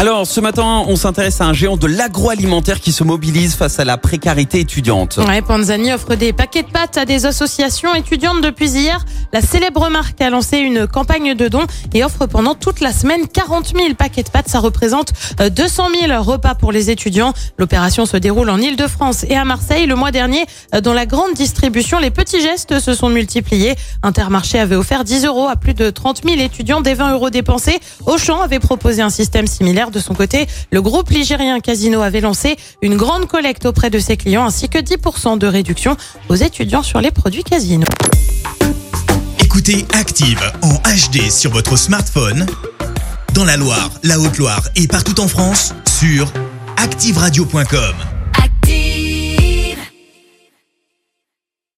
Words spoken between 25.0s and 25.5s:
10 euros